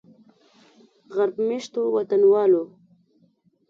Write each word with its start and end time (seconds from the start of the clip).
غرب 1.15 1.35
میشتو 1.47 1.81
وطنوالو 1.95 2.63